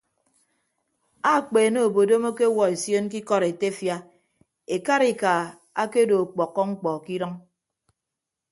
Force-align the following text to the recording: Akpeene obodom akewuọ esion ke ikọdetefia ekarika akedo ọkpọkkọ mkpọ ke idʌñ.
Akpeene 1.33 1.79
obodom 1.87 2.23
akewuọ 2.29 2.65
esion 2.73 3.05
ke 3.11 3.17
ikọdetefia 3.21 3.97
ekarika 4.75 5.31
akedo 5.83 6.15
ọkpọkkọ 6.23 6.61
mkpọ 6.69 6.89
ke 7.03 7.11
idʌñ. 7.17 7.33